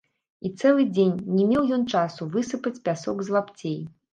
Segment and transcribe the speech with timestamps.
[0.47, 3.79] І цэлы дзень не меў ён часу высыпаць пясок з лапцей.